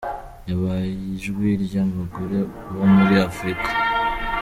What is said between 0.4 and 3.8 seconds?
Yabaye ijwi ry’abagore bo muri Afurika.